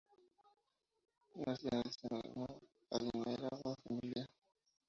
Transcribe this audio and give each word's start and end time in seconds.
Nació 1.35 1.69
en 1.73 1.77
el 1.85 1.91
seno 1.91 2.21
de 2.23 2.31
una 2.33 2.47
adinerada 2.89 3.49
familia. 3.83 4.27